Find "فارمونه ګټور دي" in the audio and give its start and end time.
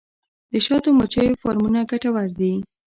1.41-2.53